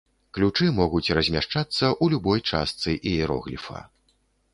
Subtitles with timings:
[0.35, 3.77] Ключы могуць размяшчацца ў любой частцы іерогліфа.